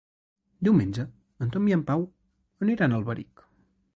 [0.67, 1.05] Diumenge
[1.45, 2.07] en Tom i en Pau
[2.67, 3.45] aniran a Alberic.